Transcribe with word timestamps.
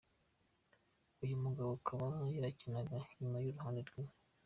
Uyu 1.23 1.35
mugabo 1.43 1.71
akaba 1.79 2.07
yarakinaga 2.33 2.97
inyuma 3.13 3.37
ku 3.45 3.51
ruhande 3.55 3.81
rwi. 3.87 4.03